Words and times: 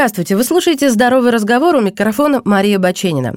Здравствуйте, 0.00 0.34
вы 0.34 0.44
слушаете 0.44 0.88
«Здоровый 0.88 1.30
разговор» 1.30 1.76
у 1.76 1.82
микрофона 1.82 2.40
Мария 2.46 2.78
Баченина. 2.78 3.34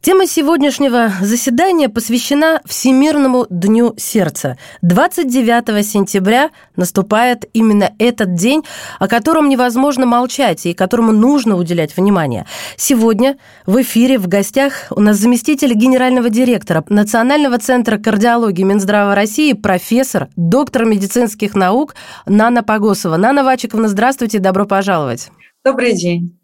Тема 0.00 0.26
сегодняшнего 0.26 1.12
заседания 1.20 1.90
посвящена 1.90 2.62
Всемирному 2.64 3.46
дню 3.50 3.92
сердца. 3.98 4.56
29 4.80 5.86
сентября 5.86 6.48
наступает 6.74 7.44
именно 7.52 7.92
этот 7.98 8.32
день, 8.32 8.64
о 8.98 9.08
котором 9.08 9.50
невозможно 9.50 10.06
молчать 10.06 10.64
и 10.64 10.72
которому 10.72 11.12
нужно 11.12 11.56
уделять 11.56 11.94
внимание. 11.94 12.46
Сегодня 12.78 13.36
в 13.66 13.82
эфире 13.82 14.18
в 14.18 14.26
гостях 14.26 14.86
у 14.92 15.02
нас 15.02 15.18
заместитель 15.18 15.74
генерального 15.74 16.30
директора 16.30 16.82
Национального 16.88 17.58
центра 17.58 17.98
кардиологии 17.98 18.62
Минздрава 18.62 19.14
России, 19.14 19.52
профессор, 19.52 20.28
доктор 20.34 20.86
медицинских 20.86 21.54
наук 21.54 21.94
Нана 22.24 22.62
Погосова. 22.62 23.18
Нана 23.18 23.44
Вачиковна, 23.44 23.88
здравствуйте, 23.88 24.38
добро 24.38 24.64
пожаловать. 24.64 25.28
Добрый 25.66 25.94
день. 25.94 26.38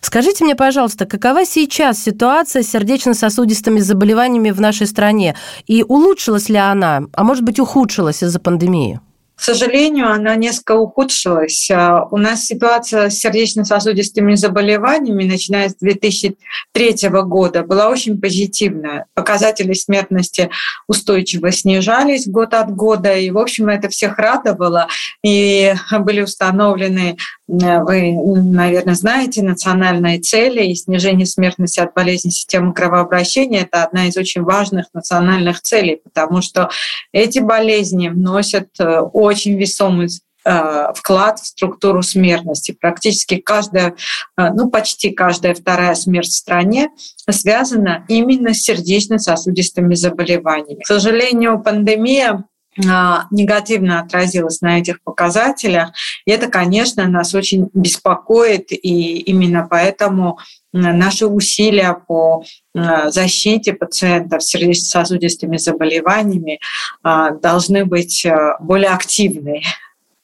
Скажите 0.00 0.44
мне, 0.44 0.54
пожалуйста, 0.54 1.04
какова 1.04 1.44
сейчас 1.44 2.00
ситуация 2.00 2.62
с 2.62 2.68
сердечно-сосудистыми 2.68 3.80
заболеваниями 3.80 4.52
в 4.52 4.60
нашей 4.60 4.86
стране? 4.86 5.34
И 5.66 5.82
улучшилась 5.82 6.48
ли 6.48 6.56
она, 6.56 7.02
а 7.12 7.24
может 7.24 7.42
быть 7.42 7.58
ухудшилась 7.58 8.22
из-за 8.22 8.38
пандемии? 8.38 9.00
К 9.40 9.42
сожалению, 9.42 10.12
она 10.12 10.36
несколько 10.36 10.76
ухудшилась. 10.76 11.70
А, 11.70 12.04
у 12.10 12.18
нас 12.18 12.44
ситуация 12.44 13.08
с 13.08 13.14
сердечно-сосудистыми 13.14 14.34
заболеваниями, 14.34 15.24
начиная 15.24 15.70
с 15.70 15.76
2003 15.76 17.08
года, 17.08 17.62
была 17.62 17.88
очень 17.88 18.20
позитивная. 18.20 19.06
Показатели 19.14 19.72
смертности 19.72 20.50
устойчиво 20.88 21.50
снижались 21.52 22.28
год 22.28 22.52
от 22.52 22.70
года, 22.70 23.16
и, 23.16 23.30
в 23.30 23.38
общем, 23.38 23.70
это 23.70 23.88
всех 23.88 24.18
радовало. 24.18 24.88
И 25.24 25.72
были 26.00 26.20
установлены, 26.20 27.16
вы, 27.48 28.12
наверное, 28.12 28.94
знаете, 28.94 29.42
национальные 29.42 30.20
цели 30.20 30.66
и 30.66 30.74
снижение 30.74 31.26
смертности 31.26 31.80
от 31.80 31.94
болезней 31.94 32.30
системы 32.30 32.74
кровообращения– 32.74 33.62
это 33.62 33.84
одна 33.84 34.06
из 34.06 34.18
очень 34.18 34.42
важных 34.42 34.86
национальных 34.92 35.62
целей, 35.62 36.02
потому 36.04 36.42
что 36.42 36.68
эти 37.12 37.38
болезни 37.38 38.08
носят 38.08 38.68
очень 38.78 39.29
очень 39.30 39.58
весомый 39.58 40.08
э, 40.44 40.92
вклад 40.94 41.40
в 41.40 41.46
структуру 41.46 42.02
смертности. 42.02 42.76
Практически 42.78 43.36
каждая, 43.36 43.94
э, 44.36 44.50
ну 44.52 44.70
почти 44.70 45.10
каждая 45.10 45.54
вторая 45.54 45.94
смерть 45.94 46.28
в 46.28 46.36
стране 46.36 46.90
связана 47.28 48.04
именно 48.08 48.52
с 48.52 48.62
сердечно-сосудистыми 48.62 49.94
заболеваниями. 49.94 50.82
К 50.82 50.86
сожалению, 50.86 51.62
пандемия 51.62 52.44
негативно 52.76 54.00
отразилась 54.00 54.60
на 54.60 54.78
этих 54.78 55.02
показателях. 55.02 55.90
И 56.24 56.30
это, 56.30 56.48
конечно, 56.48 57.08
нас 57.08 57.34
очень 57.34 57.68
беспокоит, 57.74 58.70
и 58.70 59.18
именно 59.18 59.66
поэтому 59.68 60.38
наши 60.72 61.26
усилия 61.26 62.00
по 62.06 62.44
э, 62.76 63.10
защите 63.10 63.72
пациентов 63.72 64.42
с 64.42 64.46
сердечно-сосудистыми 64.50 65.56
заболеваниями 65.56 66.60
э, 67.04 67.28
должны 67.42 67.84
быть 67.84 68.24
более 68.60 68.90
активны 68.90 69.62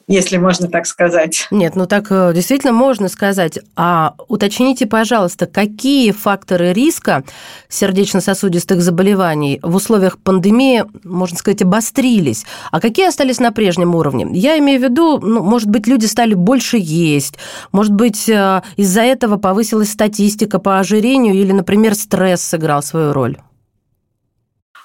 если 0.09 0.37
можно 0.37 0.69
так 0.69 0.87
сказать. 0.87 1.49
Нет, 1.51 1.75
ну 1.75 1.87
так 1.87 2.09
действительно 2.33 2.73
можно 2.73 3.09
сказать. 3.09 3.59
А 3.75 4.15
уточните, 4.29 4.87
пожалуйста, 4.87 5.47
какие 5.47 6.13
факторы 6.13 6.73
риска 6.73 7.25
сердечно-сосудистых 7.69 8.81
заболеваний 8.81 9.59
в 9.63 9.75
условиях 9.75 10.19
пандемии, 10.19 10.85
можно 11.05 11.37
сказать, 11.37 11.63
обострились, 11.63 12.47
а 12.71 12.81
какие 12.81 13.09
остались 13.09 13.41
на 13.41 13.51
прежнем 13.53 13.95
уровне? 13.95 14.29
Я 14.33 14.59
имею 14.59 14.81
в 14.81 14.85
виду, 14.85 15.19
ну, 15.19 15.43
может 15.43 15.69
быть, 15.69 15.87
люди 15.87 16.07
стали 16.07 16.35
больше 16.35 16.77
есть, 16.81 17.35
может 17.73 17.93
быть, 17.93 18.29
из-за 18.29 19.03
этого 19.03 19.37
повысилась 19.39 19.91
статистика 19.91 20.59
по 20.59 20.79
ожирению 20.79 21.35
или, 21.35 21.53
например, 21.53 21.95
стресс 21.95 22.43
сыграл 22.43 22.83
свою 22.83 23.13
роль? 23.13 23.39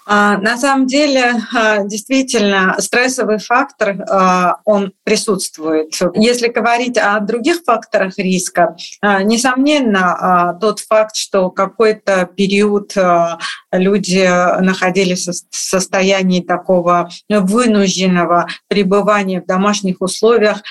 А, 0.06 0.38
на 0.38 0.58
самом 0.58 0.88
деле, 0.88 1.36
а, 1.54 1.84
действительно, 1.84 2.76
стрессовый 2.80 3.38
фактор, 3.38 3.98
а, 4.10 4.58
он 4.66 4.94
присутствует. 5.04 5.94
Если 6.16 6.48
говорить 6.48 6.98
о 6.98 7.20
других 7.20 7.62
факторах 7.66 8.18
риска, 8.18 8.76
несомненно, 9.02 10.58
тот 10.60 10.80
факт, 10.80 11.16
что 11.16 11.50
какой-то 11.50 12.26
период 12.36 12.94
люди 13.72 14.28
находились 14.62 15.28
в 15.28 15.56
состоянии 15.56 16.42
такого 16.42 17.10
вынужденного 17.30 18.48
пребывания 18.68 19.42
в 19.42 19.46
домашних 19.46 20.02
условиях, 20.02 20.62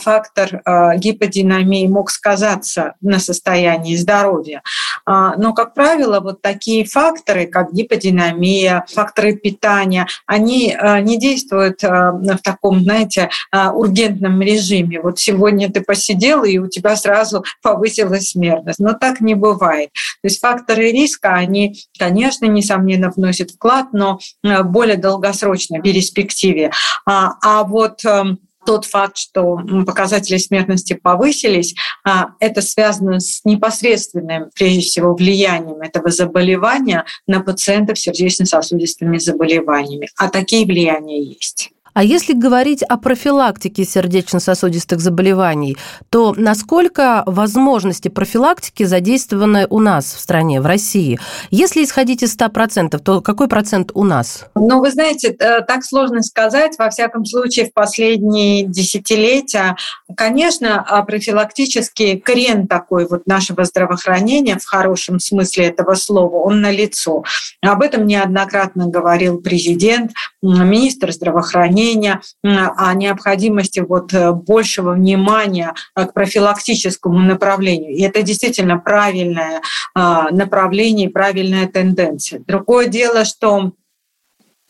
фактор 0.00 0.62
гиподинамии 0.96 1.86
мог 1.86 2.10
сказаться 2.10 2.94
на 3.00 3.18
состоянии 3.18 3.96
здоровья. 3.96 4.62
Но, 5.06 5.52
как 5.54 5.74
правило, 5.74 6.20
вот 6.20 6.40
такие 6.42 6.84
факторы, 6.84 7.46
как 7.46 7.72
гиподинамия, 7.72 8.71
факторы 8.88 9.36
питания, 9.36 10.06
они 10.26 10.76
э, 10.76 11.00
не 11.00 11.18
действуют 11.18 11.82
э, 11.84 11.88
в 11.88 12.38
таком, 12.42 12.80
знаете, 12.82 13.30
э, 13.52 13.68
ургентном 13.68 14.40
режиме. 14.40 15.00
Вот 15.00 15.18
сегодня 15.18 15.70
ты 15.70 15.80
посидел, 15.80 16.44
и 16.44 16.58
у 16.58 16.68
тебя 16.68 16.96
сразу 16.96 17.44
повысилась 17.62 18.30
смертность. 18.30 18.78
Но 18.78 18.94
так 18.94 19.20
не 19.20 19.34
бывает. 19.34 19.90
То 20.22 20.28
есть 20.28 20.40
факторы 20.40 20.92
риска, 20.92 21.34
они, 21.34 21.76
конечно, 21.98 22.46
несомненно, 22.46 23.10
вносят 23.10 23.50
вклад, 23.50 23.92
но 23.92 24.18
более 24.42 24.96
долгосрочной 24.96 25.80
перспективе. 25.80 26.70
А, 27.06 27.32
а 27.42 27.64
вот 27.64 28.04
эм, 28.04 28.38
тот 28.64 28.84
факт, 28.84 29.16
что 29.16 29.58
показатели 29.86 30.38
смертности 30.38 30.94
повысились, 30.94 31.74
а, 32.04 32.30
это 32.40 32.62
связано 32.62 33.20
с 33.20 33.44
непосредственным, 33.44 34.50
прежде 34.54 34.80
всего, 34.80 35.14
влиянием 35.14 35.80
этого 35.80 36.10
заболевания 36.10 37.04
на 37.26 37.40
пациентов 37.40 37.98
с 37.98 38.02
сердечно-сосудистыми 38.02 39.18
заболеваниями. 39.18 40.08
А 40.16 40.28
такие 40.28 40.66
влияния 40.66 41.22
есть. 41.22 41.71
А 41.94 42.02
если 42.04 42.32
говорить 42.32 42.82
о 42.82 42.96
профилактике 42.96 43.84
сердечно-сосудистых 43.84 44.98
заболеваний, 45.00 45.76
то 46.08 46.34
насколько 46.36 47.22
возможности 47.26 48.08
профилактики 48.08 48.84
задействованы 48.84 49.66
у 49.68 49.78
нас 49.78 50.06
в 50.14 50.20
стране, 50.20 50.60
в 50.60 50.66
России? 50.66 51.18
Если 51.50 51.84
исходить 51.84 52.22
из 52.22 52.34
100%, 52.36 52.98
то 52.98 53.20
какой 53.20 53.46
процент 53.48 53.90
у 53.94 54.04
нас? 54.04 54.46
Ну, 54.54 54.80
вы 54.80 54.90
знаете, 54.90 55.36
э, 55.38 55.60
так 55.60 55.84
сложно 55.84 56.22
сказать. 56.22 56.72
Во 56.78 56.88
всяком 56.88 57.26
случае, 57.26 57.66
в 57.66 57.74
последние 57.74 58.64
десятилетия, 58.64 59.76
конечно, 60.16 60.82
а 60.88 61.02
профилактический 61.02 62.18
крен 62.18 62.68
такой 62.68 63.06
вот 63.06 63.26
нашего 63.26 63.64
здравоохранения 63.64 64.58
в 64.58 64.64
хорошем 64.64 65.20
смысле 65.20 65.66
этого 65.66 65.94
слова, 65.94 66.36
он 66.36 66.62
налицо. 66.62 67.24
Об 67.60 67.82
этом 67.82 68.06
неоднократно 68.06 68.86
говорил 68.86 69.40
президент, 69.40 70.12
министр 70.40 71.12
здравоохранения, 71.12 71.81
мнения 71.82 72.20
о 72.42 72.94
необходимости 72.94 73.80
вот 73.80 74.12
э, 74.14 74.32
большего 74.32 74.92
внимания 74.92 75.74
э, 75.94 76.06
к 76.06 76.12
профилактическому 76.12 77.18
направлению. 77.18 77.90
И 77.90 78.02
это 78.02 78.22
действительно 78.22 78.78
правильное 78.78 79.60
а, 79.94 80.30
направление, 80.30 81.10
правильная 81.10 81.66
тенденция. 81.66 82.42
Другое 82.46 82.86
дело, 82.86 83.24
что 83.24 83.58
а, 83.58 83.70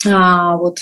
вот 0.04 0.78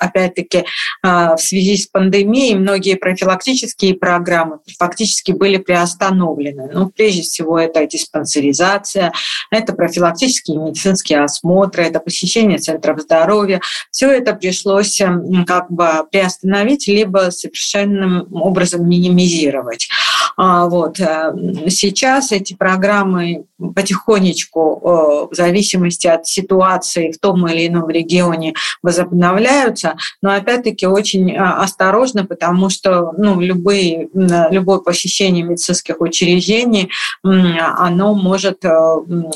опять-таки 0.00 0.64
а, 1.02 1.36
в 1.36 1.40
связи 1.40 1.76
с 1.76 1.86
пандемией 1.86 2.56
многие 2.56 2.96
профилактические 2.96 3.94
программы 3.94 4.58
фактически 4.78 5.32
были 5.32 5.58
приостановлены. 5.58 6.70
Ну, 6.72 6.90
прежде 6.90 7.22
всего, 7.22 7.58
это 7.58 7.86
диспансеризация, 7.86 9.12
это 9.50 9.72
профилактические 9.72 10.58
медицинские 10.58 11.22
осмотры, 11.22 11.84
это 11.84 12.00
посещение 12.00 12.58
центров 12.58 13.00
здоровья. 13.00 13.60
Все 13.90 14.10
это 14.10 14.34
пришлось 14.34 15.00
как 15.46 15.70
бы 15.70 16.06
приостановить, 16.10 16.88
либо 16.88 17.30
совершенным 17.30 18.26
образом 18.32 18.88
минимизировать. 18.88 19.88
А, 20.36 20.66
вот. 20.66 20.98
Э, 21.00 21.32
сейчас 21.68 22.32
эти 22.32 22.54
программы 22.54 23.44
потихонечку, 23.72 25.28
в 25.30 25.34
зависимости 25.34 26.06
от 26.06 26.26
ситуации 26.26 27.12
в 27.12 27.18
том 27.18 27.46
или 27.48 27.66
ином 27.68 27.88
регионе, 27.88 28.54
возобновляются, 28.82 29.96
но 30.22 30.32
опять-таки 30.32 30.86
очень 30.86 31.36
осторожно, 31.36 32.24
потому 32.24 32.70
что 32.70 33.12
ну, 33.16 33.40
любые, 33.40 34.08
любое 34.12 34.78
посещение 34.78 35.44
медицинских 35.44 36.00
учреждений, 36.00 36.90
оно 37.22 38.14
может 38.14 38.62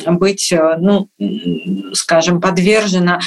быть, 0.07 0.53
ну, 0.79 1.09
скажем, 1.93 2.41
подвержено 2.41 3.21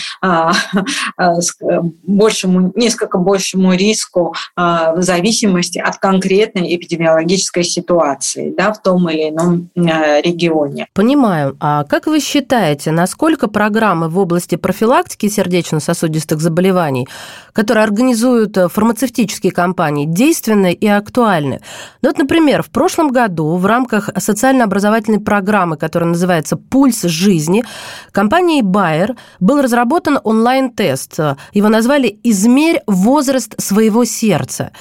большему, 2.04 2.72
несколько 2.76 3.18
большему 3.18 3.74
риску 3.74 4.36
в 4.56 5.02
зависимости 5.02 5.80
от 5.80 5.98
конкретной 5.98 6.76
эпидемиологической 6.76 7.64
ситуации 7.64 8.54
да, 8.56 8.74
в 8.74 8.82
том 8.82 9.10
или 9.10 9.30
ином 9.30 9.70
э, 9.76 10.22
регионе. 10.22 10.88
Понимаю. 10.94 11.56
А 11.62 11.86
как 11.86 12.08
вы 12.08 12.20
считаете, 12.20 12.92
насколько 12.92 13.48
программы 13.48 14.10
в 14.10 14.20
области 14.20 14.58
профилактики 14.58 15.30
сердечно-сосудистых 15.30 16.42
заболеваний, 16.42 17.08
которые 17.54 17.86
организуют 17.86 18.58
э, 18.58 18.68
фармацевтические 18.68 19.54
компании, 19.54 20.06
действенны 20.06 20.74
и 20.74 20.88
актуальны? 20.88 21.62
Ну, 22.02 22.10
вот, 22.10 22.18
например, 22.18 22.62
в 22.62 22.70
прошлом 22.72 23.08
году 23.08 23.56
в 23.56 23.66
рамках 23.66 24.10
социально-образовательной 24.18 25.22
программы, 25.22 25.78
которая 25.78 26.10
называется 26.10 26.58
«Пульс 26.58 27.04
жизни», 27.04 27.64
компанией 28.12 28.62
Bayer 28.62 29.16
был 29.40 29.62
разработан 29.62 30.20
онлайн-тест. 30.22 31.20
Его 31.54 31.70
назвали 31.70 32.20
«Измерь 32.24 32.82
возраст 32.86 33.56
своего 33.62 34.04
сердца». 34.04 34.72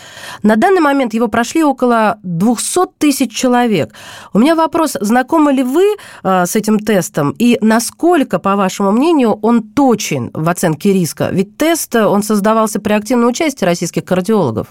На 0.42 0.56
данный 0.56 0.80
момент 0.80 1.14
его 1.14 1.28
прошли 1.28 1.62
около 1.62 2.18
200 2.24 2.98
тысяч 2.98 3.32
человек. 3.32 3.94
У 4.32 4.40
меня 4.40 4.56
вопрос, 4.56 4.96
знакомы 5.00 5.52
ли 5.52 5.62
вы 5.62 5.89
э, 6.22 6.46
с 6.46 6.56
этим 6.56 6.78
тестом 6.78 7.34
и 7.38 7.58
насколько, 7.60 8.38
по 8.38 8.56
вашему 8.56 8.90
мнению, 8.90 9.38
он 9.42 9.62
точен 9.62 10.30
в 10.32 10.48
оценке 10.48 10.92
риска? 10.92 11.28
Ведь 11.32 11.56
тест, 11.56 11.94
э, 11.94 12.06
он 12.06 12.22
создавался 12.22 12.80
при 12.80 12.92
активном 12.92 13.28
участии 13.28 13.64
российских 13.64 14.04
кардиологов. 14.04 14.68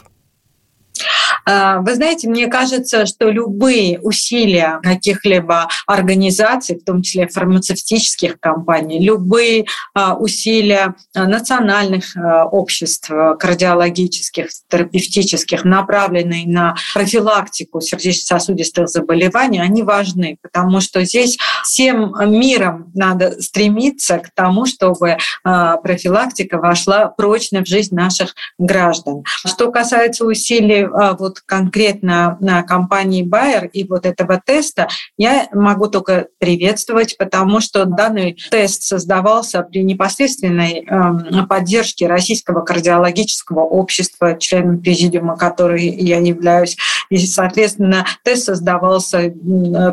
А, 1.45 1.80
вы 1.81 1.95
знаете, 1.95 2.30
мне 2.30 2.47
кажется, 2.47 3.06
что 3.06 3.30
любые 3.30 4.00
усилия 4.00 4.80
каких-либо 4.83 5.68
организаций, 5.88 6.77
в 6.77 6.83
том 6.83 7.01
числе 7.01 7.27
фармацевтических 7.27 8.39
компаний, 8.39 9.03
любые 9.03 9.65
а, 9.94 10.15
усилия 10.15 10.95
национальных 11.13 12.15
а, 12.15 12.45
обществ 12.45 13.09
кардиологических, 13.39 14.47
терапевтических, 14.69 15.63
направленные 15.63 16.47
на 16.47 16.75
профилактику 16.94 17.81
сердечно-сосудистых 17.81 18.88
заболеваний, 18.88 19.59
они 19.59 19.83
важны, 19.83 20.38
потому 20.42 20.81
что 20.81 21.03
здесь 21.03 21.38
всем 21.63 22.13
миром 22.27 22.92
надо 22.94 23.42
стремиться 23.42 24.19
к 24.19 24.30
тому, 24.33 24.65
чтобы 24.65 25.18
профилактика 25.44 26.57
вошла 26.57 27.07
прочно 27.07 27.63
в 27.63 27.68
жизнь 27.68 27.95
наших 27.95 28.35
граждан. 28.57 29.24
Что 29.45 29.71
касается 29.71 30.25
усилий 30.25 30.88
вот 31.18 31.28
конкретно 31.45 32.37
на 32.39 32.63
компании 32.63 33.27
Bayer 33.27 33.69
и 33.71 33.83
вот 33.83 34.05
этого 34.05 34.41
теста, 34.43 34.87
я 35.17 35.47
могу 35.53 35.87
только 35.87 36.27
приветствовать, 36.39 37.17
потому 37.17 37.59
что 37.61 37.85
данный 37.85 38.37
тест 38.49 38.83
создавался 38.83 39.61
при 39.63 39.83
непосредственной 39.83 40.85
эм, 40.85 41.47
поддержке 41.47 42.07
Российского 42.07 42.61
кардиологического 42.61 43.61
общества, 43.61 44.37
членом 44.39 44.81
президиума 44.81 45.37
которой 45.37 45.87
я 45.89 46.19
являюсь. 46.19 46.77
И, 47.09 47.17
соответственно, 47.17 48.05
тест 48.23 48.45
создавался 48.45 49.33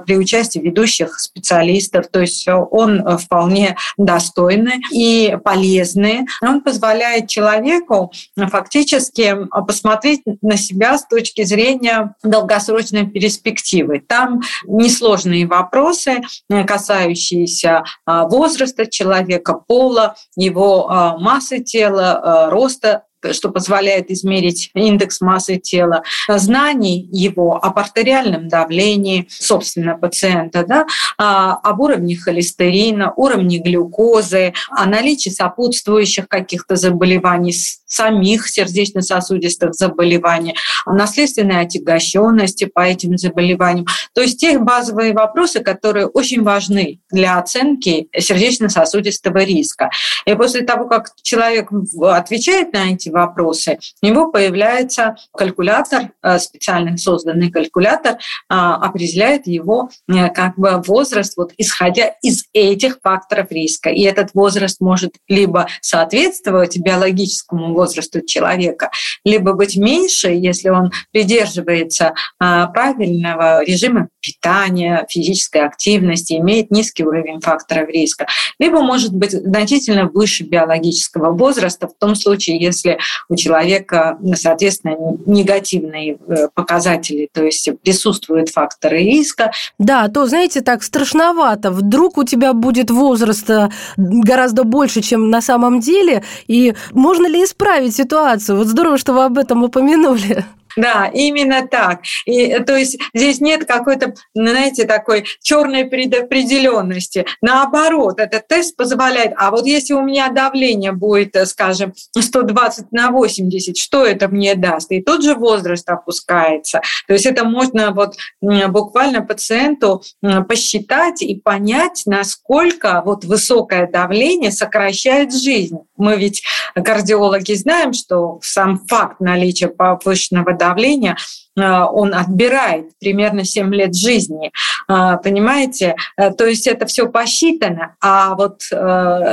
при 0.06 0.16
участии 0.16 0.58
ведущих 0.58 1.18
специалистов, 1.18 2.06
то 2.10 2.20
есть 2.20 2.46
он 2.48 3.18
вполне 3.18 3.76
достойный 3.96 4.80
и 4.92 5.36
полезный. 5.44 6.26
Он 6.42 6.60
позволяет 6.60 7.28
человеку 7.28 8.12
фактически 8.36 9.36
посмотреть 9.66 10.22
на 10.42 10.56
себя 10.56 10.98
с 10.98 11.06
точки 11.06 11.25
зрения 11.34 12.14
долгосрочной 12.23 13.06
перспективы. 13.06 14.00
Там 14.00 14.40
несложные 14.67 15.46
вопросы, 15.46 16.23
э, 16.50 16.64
касающиеся 16.64 17.84
а, 18.05 18.26
возраста 18.26 18.87
человека, 18.87 19.55
пола, 19.55 20.17
его 20.37 20.90
а, 20.90 21.19
массы 21.19 21.61
тела, 21.61 22.20
а, 22.46 22.50
роста 22.50 23.02
что 23.32 23.49
позволяет 23.49 24.11
измерить 24.12 24.70
индекс 24.75 25.20
массы 25.20 25.56
тела, 25.56 26.05
знаний 26.28 27.08
его 27.11 27.56
об 27.56 27.76
артериальном 27.76 28.46
давлении, 28.46 29.26
собственно, 29.28 29.96
пациента, 29.96 30.64
да, 30.64 30.87
об 31.17 31.81
уровне 31.81 32.14
холестерина, 32.14 33.12
уровне 33.17 33.58
глюкозы, 33.58 34.52
о 34.70 34.87
наличии 34.87 35.31
сопутствующих 35.31 36.28
каких-то 36.28 36.76
заболеваний, 36.76 37.52
самих 37.86 38.48
сердечно-сосудистых 38.48 39.72
заболеваний, 39.74 40.56
наследственной 40.86 41.60
отягощенности 41.60 42.64
по 42.66 42.80
этим 42.80 43.16
заболеваниям. 43.16 43.86
То 44.14 44.22
есть 44.22 44.40
те 44.40 44.58
базовые 44.58 45.12
вопросы, 45.12 45.60
которые 45.60 46.06
очень 46.06 46.42
важны 46.42 47.00
для 47.10 47.38
оценки 47.38 48.08
сердечно-сосудистого 48.16 49.38
риска. 49.38 49.90
И 50.26 50.34
после 50.34 50.62
того, 50.62 50.88
как 50.88 51.10
человек 51.22 51.70
отвечает 52.02 52.72
на 52.72 52.92
эти 52.92 53.08
вопросы, 53.08 53.78
у 54.02 54.06
него 54.06 54.30
появляется 54.30 55.16
калькулятор, 55.32 56.10
э, 56.22 56.38
специально 56.38 56.96
созданный 56.96 57.50
калькулятор, 57.50 58.14
э, 58.14 58.18
определяет 58.48 59.46
его 59.46 59.90
э, 60.08 60.28
как 60.30 60.58
бы 60.58 60.82
возраст, 60.86 61.36
вот 61.36 61.52
исходя 61.58 62.14
из 62.22 62.44
этих 62.52 62.98
факторов 63.02 63.50
риска. 63.50 63.90
И 63.90 64.02
этот 64.02 64.34
возраст 64.34 64.80
может 64.80 65.14
либо 65.28 65.66
соответствовать 65.80 66.78
биологическому 66.78 67.74
возрасту 67.76 68.20
человека, 68.23 68.90
либо 69.25 69.52
быть 69.52 69.76
меньше, 69.76 70.28
если 70.28 70.70
он 70.70 70.90
придерживается 71.12 72.14
правильного 72.38 73.64
режима 73.64 74.08
питания, 74.20 75.06
физической 75.08 75.62
активности, 75.62 76.34
имеет 76.34 76.70
низкий 76.70 77.05
уровень 77.05 77.40
факторов 77.40 77.88
риска, 77.88 78.26
либо 78.58 78.81
может 78.82 79.12
быть 79.12 79.31
значительно 79.31 80.11
выше 80.12 80.44
биологического 80.44 81.32
возраста 81.32 81.87
в 81.87 81.94
том 81.99 82.14
случае, 82.14 82.58
если 82.61 82.99
у 83.28 83.37
человека, 83.37 84.19
соответственно, 84.34 84.96
негативные 85.26 86.17
э, 86.28 86.49
показатели, 86.55 87.28
то 87.32 87.44
есть 87.44 87.69
присутствуют 87.82 88.49
факторы 88.49 88.99
риска. 88.99 89.52
Да, 89.78 90.08
то, 90.08 90.26
знаете, 90.26 90.61
так 90.61 90.82
страшновато. 90.82 91.70
Вдруг 91.70 92.19
у 92.19 92.25
тебя 92.25 92.52
будет 92.52 92.90
возраст 92.90 93.49
э, 93.50 93.69
гораздо 93.96 94.64
больше, 94.64 95.02
чем 95.02 95.31
на 95.31 95.40
самом 95.40 95.81
деле, 95.81 96.23
и 96.49 96.75
можно 96.93 97.26
ли 97.26 97.44
исправить 97.44 97.65
ситуацию? 97.90 98.58
Вот 98.58 98.68
здорово, 98.68 98.96
что 98.96 99.12
вы 99.12 99.24
об 99.24 99.38
этом 99.38 99.64
упомянули. 99.64 100.44
Да, 100.76 101.11
именно 101.12 101.67
так. 101.67 102.02
И, 102.26 102.40
э, 102.43 102.61
то 102.62 102.76
есть 102.76 102.99
здесь 103.14 103.40
нет 103.40 103.64
какой-то, 103.64 104.14
знаете, 104.34 104.84
такой 104.84 105.25
черной 105.43 105.87
предопределенности. 105.87 107.25
Наоборот, 107.40 108.20
этот 108.20 108.46
тест 108.46 108.76
позволяет, 108.76 109.32
а 109.37 109.50
вот 109.50 109.67
если 109.67 109.94
у 109.94 110.02
меня 110.02 110.28
давление 110.28 110.93
будет, 110.93 111.34
э, 111.34 111.46
скажем, 111.46 111.94
120 112.19 112.93
на 112.93 113.11
80, 113.11 113.78
что 113.78 114.05
это 114.05 114.28
мне 114.28 114.55
даст? 114.55 114.93
И 114.93 115.02
тот 115.02 115.23
же 115.23 115.34
возраст 115.34 115.88
опускается. 115.88 116.82
То 117.06 117.14
есть 117.14 117.25
это 117.25 117.44
можно 117.44 117.93
вот 117.93 118.17
буквально 118.40 119.23
пациенту 119.23 120.02
посчитать 120.49 121.23
и 121.23 121.37
понять, 121.37 122.02
насколько 122.06 123.02
вот 123.04 123.25
высокое 123.25 123.90
давление 123.90 124.50
сокращает 124.50 125.35
жизнь. 125.35 125.78
Мы 125.97 126.16
ведь, 126.16 126.42
кардиологи, 126.75 127.54
знаем, 127.54 127.92
что 127.92 128.38
сам 128.42 128.78
факт 128.87 129.21
наличия 129.21 129.68
повышенного 129.68 130.52
давления 130.52 130.65
давления, 130.66 131.16
э, 131.56 131.62
он 131.62 132.14
отбирает 132.14 132.90
примерно 133.00 133.44
7 133.44 133.73
лет 133.75 133.94
жизни. 133.94 134.50
Э, 134.88 135.16
понимаете? 135.23 135.94
Э, 136.16 136.32
то 136.32 136.46
есть 136.46 136.66
это 136.66 136.87
все 136.87 137.08
посчитано. 137.08 137.94
А 138.00 138.35
вот 138.35 138.62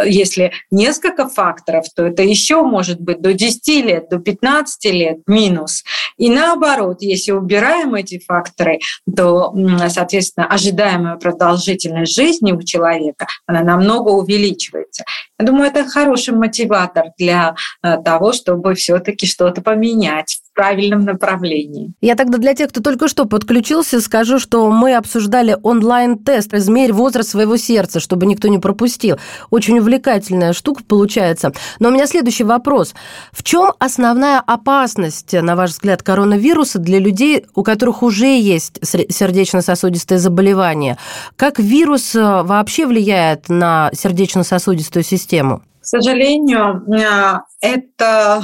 если 0.05 0.51
несколько 0.71 1.27
факторов, 1.27 1.85
то 1.95 2.05
это 2.05 2.23
еще 2.23 2.63
может 2.63 2.99
быть 2.99 3.21
до 3.21 3.33
10 3.33 3.67
лет, 3.85 4.09
до 4.09 4.19
15 4.19 4.85
лет 4.91 5.17
минус. 5.27 5.83
И 6.17 6.29
наоборот, 6.29 6.97
если 7.01 7.31
убираем 7.31 7.95
эти 7.95 8.19
факторы, 8.19 8.79
то, 9.15 9.53
соответственно, 9.89 10.47
ожидаемая 10.47 11.15
продолжительность 11.15 12.15
жизни 12.15 12.51
у 12.51 12.61
человека, 12.61 13.27
она 13.47 13.63
намного 13.63 14.09
увеличивается. 14.09 15.03
Я 15.39 15.45
думаю, 15.45 15.69
это 15.69 15.85
хороший 15.85 16.35
мотиватор 16.35 17.05
для 17.17 17.55
того, 17.81 18.33
чтобы 18.33 18.75
все-таки 18.75 19.25
что-то 19.25 19.61
поменять 19.61 20.43
правильном 20.53 21.05
направлении. 21.05 21.93
Я 22.01 22.15
тогда 22.15 22.37
для 22.37 22.53
тех, 22.53 22.69
кто 22.69 22.81
только 22.81 23.07
что 23.07 23.25
подключился, 23.25 24.01
скажу, 24.01 24.39
что 24.39 24.69
мы 24.69 24.95
обсуждали 24.95 25.57
онлайн-тест 25.61 26.53
«Измерь 26.53 26.93
возраст 26.93 27.29
своего 27.29 27.57
сердца», 27.57 27.99
чтобы 27.99 28.25
никто 28.25 28.47
не 28.47 28.59
пропустил. 28.59 29.17
Очень 29.49 29.79
увлекательная 29.79 30.53
штука 30.53 30.83
получается. 30.83 31.51
Но 31.79 31.89
у 31.89 31.91
меня 31.91 32.07
следующий 32.07 32.43
вопрос. 32.43 32.93
В 33.31 33.43
чем 33.43 33.73
основная 33.79 34.39
опасность, 34.39 35.33
на 35.33 35.55
ваш 35.55 35.71
взгляд, 35.71 36.03
коронавируса 36.03 36.79
для 36.79 36.99
людей, 36.99 37.45
у 37.55 37.63
которых 37.63 38.03
уже 38.03 38.39
есть 38.39 38.79
сердечно-сосудистое 38.83 40.19
заболевание? 40.19 40.97
Как 41.35 41.59
вирус 41.59 42.15
э, 42.15 42.43
вообще 42.43 42.85
влияет 42.85 43.49
на 43.49 43.89
сердечно-сосудистую 43.93 45.03
систему? 45.03 45.61
К 45.83 45.85
сожалению, 45.85 46.81
э, 46.97 47.39
это 47.59 48.41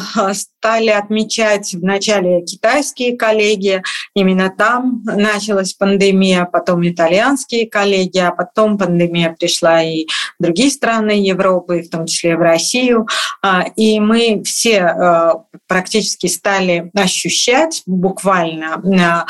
стали 0.59 0.89
отмечать 0.89 1.73
вначале 1.73 2.41
китайские 2.41 3.15
коллеги, 3.15 3.81
именно 4.13 4.53
там 4.55 5.01
началась 5.05 5.73
пандемия, 5.73 6.43
потом 6.43 6.85
итальянские 6.85 7.69
коллеги, 7.69 8.17
а 8.17 8.31
потом 8.31 8.77
пандемия 8.77 9.33
пришла 9.39 9.81
и 9.81 10.05
в 10.37 10.43
другие 10.43 10.69
страны 10.69 11.11
Европы, 11.11 11.81
в 11.81 11.89
том 11.89 12.07
числе 12.07 12.35
в 12.35 12.41
Россию. 12.41 13.07
А, 13.41 13.67
и 13.77 14.01
мы 14.01 14.43
все 14.43 14.79
э, 14.79 15.31
практически 15.65 16.27
стали 16.27 16.91
ощущать 16.93 17.81
буквально, 17.85 19.25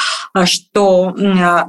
что 0.45 1.13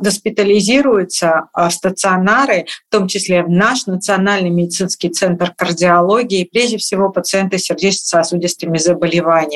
госпитализируются 0.00 1.48
в 1.52 1.68
стационары, 1.70 2.64
в 2.88 2.92
том 2.92 3.08
числе 3.08 3.42
в 3.42 3.50
наш 3.50 3.86
Национальный 3.86 4.50
медицинский 4.50 5.10
центр 5.10 5.52
кардиологии, 5.54 6.48
прежде 6.50 6.78
всего 6.78 7.10
пациенты 7.10 7.58
с 7.58 7.64
сердечно-сосудистыми 7.64 8.78
заболеваниями. 8.78 9.49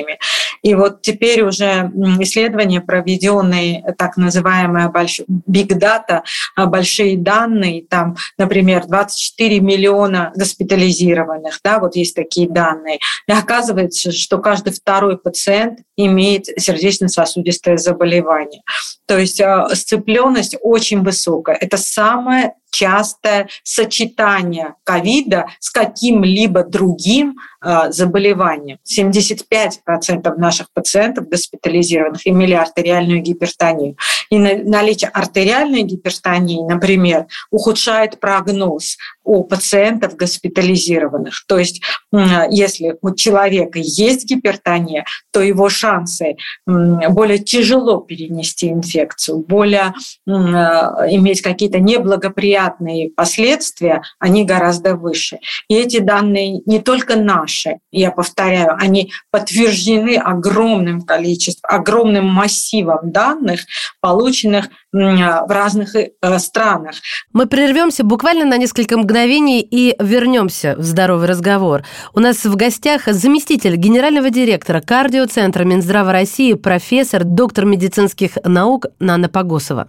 И 0.62 0.74
вот 0.74 1.02
теперь 1.02 1.42
уже 1.42 1.90
исследования, 2.20 2.80
проведенные 2.80 3.84
так 3.98 4.16
называемая 4.16 4.88
big 4.88 5.68
data, 5.78 6.22
а, 6.56 6.66
большие 6.66 7.18
данные, 7.18 7.84
там, 7.88 8.16
например, 8.38 8.86
24 8.86 9.60
миллиона 9.60 10.32
госпитализированных, 10.36 11.60
да, 11.62 11.78
вот 11.78 11.96
есть 11.96 12.14
такие 12.14 12.48
данные. 12.48 12.98
И 13.26 13.32
оказывается, 13.32 14.12
что 14.12 14.38
каждый 14.38 14.72
второй 14.72 15.18
пациент 15.18 15.80
имеет 15.96 16.46
сердечно-сосудистое 16.46 17.76
заболевание. 17.76 18.62
То 19.06 19.18
есть 19.18 19.40
а, 19.40 19.68
сцепленность 19.74 20.56
очень 20.62 21.02
высокая. 21.02 21.56
Это 21.56 21.76
самое 21.76 22.54
частое 22.74 23.48
сочетание 23.62 24.74
ковида 24.82 25.46
с 25.60 25.70
каким-либо 25.70 26.64
другим 26.64 27.36
э, 27.64 27.92
заболеванием. 27.92 28.78
75% 28.84 30.36
наших 30.36 30.72
пациентов 30.72 31.28
госпитализированных 31.28 32.26
имели 32.26 32.54
артериальную 32.54 33.20
гипертонию. 33.20 33.96
И 34.30 34.38
наличие 34.38 35.10
артериальной 35.10 35.82
гипертонии, 35.82 36.66
например, 36.68 37.26
ухудшает 37.50 38.18
прогноз 38.18 38.96
у 39.22 39.44
пациентов 39.44 40.16
госпитализированных. 40.16 41.44
То 41.46 41.58
есть 41.58 41.80
если 42.50 42.96
у 43.00 43.14
человека 43.14 43.78
есть 43.78 44.26
гипертония, 44.26 45.04
то 45.32 45.40
его 45.40 45.68
шансы 45.68 46.36
более 46.66 47.38
тяжело 47.38 47.98
перенести 47.98 48.70
инфекцию, 48.70 49.38
более 49.38 49.94
э, 50.26 50.30
иметь 50.30 51.42
какие-то 51.42 51.78
неблагоприятные 51.78 52.63
последствия, 53.14 54.02
они 54.18 54.44
гораздо 54.44 54.94
выше. 54.94 55.38
И 55.68 55.74
эти 55.74 55.98
данные 55.98 56.60
не 56.66 56.80
только 56.80 57.16
наши, 57.16 57.78
я 57.90 58.10
повторяю, 58.10 58.76
они 58.78 59.12
подтверждены 59.30 60.16
огромным 60.16 61.02
количеством, 61.02 61.70
огромным 61.70 62.26
массивом 62.26 63.12
данных, 63.12 63.60
полученных 64.00 64.68
в 64.92 65.46
разных 65.48 65.96
э, 65.96 66.10
странах. 66.38 66.96
Мы 67.32 67.46
прервемся 67.46 68.04
буквально 68.04 68.44
на 68.44 68.56
несколько 68.56 68.96
мгновений 68.96 69.60
и 69.60 69.96
вернемся 69.98 70.76
в 70.78 70.82
здоровый 70.82 71.26
разговор. 71.26 71.82
У 72.14 72.20
нас 72.20 72.44
в 72.44 72.54
гостях 72.54 73.06
заместитель 73.06 73.76
генерального 73.76 74.30
директора 74.30 74.80
кардиоцентра 74.80 75.64
Минздрава 75.64 76.12
России, 76.12 76.52
профессор, 76.52 77.24
доктор 77.24 77.64
медицинских 77.64 78.38
наук 78.44 78.86
Нана 79.00 79.28
Погосова. 79.28 79.88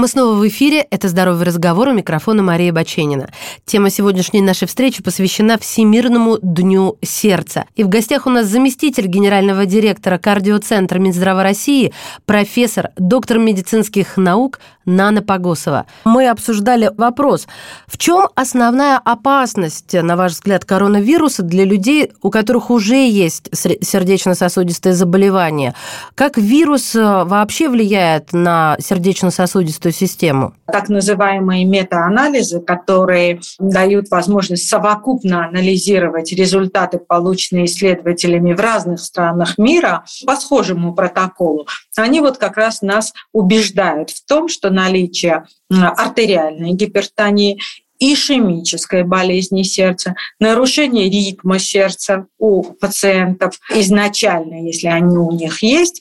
Мы 0.00 0.08
снова 0.08 0.34
в 0.34 0.48
эфире. 0.48 0.86
Это 0.90 1.08
«Здоровый 1.08 1.44
разговор» 1.44 1.88
у 1.88 1.92
микрофона 1.92 2.42
Мария 2.42 2.72
Баченина. 2.72 3.28
Тема 3.66 3.90
сегодняшней 3.90 4.40
нашей 4.40 4.66
встречи 4.66 5.02
посвящена 5.02 5.58
Всемирному 5.58 6.38
дню 6.40 6.96
сердца. 7.02 7.66
И 7.76 7.84
в 7.84 7.90
гостях 7.90 8.26
у 8.26 8.30
нас 8.30 8.46
заместитель 8.46 9.08
генерального 9.08 9.66
директора 9.66 10.16
кардиоцентра 10.16 10.98
Минздрава 10.98 11.42
России, 11.42 11.92
профессор, 12.24 12.88
доктор 12.96 13.38
медицинских 13.38 14.16
наук 14.16 14.58
Нана 14.86 15.22
Погосова. 15.22 15.86
Мы 16.04 16.28
обсуждали 16.28 16.90
вопрос, 16.96 17.46
в 17.86 17.98
чем 17.98 18.28
основная 18.34 18.96
опасность, 18.98 19.92
на 19.92 20.16
ваш 20.16 20.32
взгляд, 20.32 20.64
коронавируса 20.64 21.42
для 21.42 21.64
людей, 21.64 22.12
у 22.22 22.30
которых 22.30 22.70
уже 22.70 23.06
есть 23.06 23.50
сердечно-сосудистое 23.52 24.94
заболевание? 24.94 25.74
Как 26.14 26.38
вирус 26.38 26.94
э, 26.94 27.24
вообще 27.24 27.68
влияет 27.68 28.32
на 28.32 28.76
сердечно-сосудистую 28.80 29.89
эту 29.90 29.98
систему? 29.98 30.54
Так 30.66 30.88
называемые 30.88 31.64
метаанализы, 31.64 32.60
которые 32.60 33.40
дают 33.58 34.10
возможность 34.10 34.68
совокупно 34.68 35.46
анализировать 35.46 36.32
результаты, 36.32 36.98
полученные 36.98 37.66
исследователями 37.66 38.54
в 38.54 38.60
разных 38.60 39.00
странах 39.00 39.58
мира 39.58 40.04
по 40.26 40.36
схожему 40.36 40.94
протоколу, 40.94 41.66
они 41.96 42.20
вот 42.20 42.38
как 42.38 42.56
раз 42.56 42.82
нас 42.82 43.12
убеждают 43.32 44.10
в 44.10 44.24
том, 44.26 44.48
что 44.48 44.70
наличие 44.70 45.44
артериальной 45.68 46.72
гипертонии 46.72 47.60
ишемической 48.00 49.04
болезни 49.04 49.62
сердца, 49.62 50.14
нарушение 50.38 51.10
ритма 51.10 51.58
сердца 51.58 52.26
у 52.38 52.62
пациентов 52.62 53.60
изначально, 53.74 54.66
если 54.66 54.86
они 54.86 55.18
у 55.18 55.30
них 55.32 55.62
есть, 55.62 56.00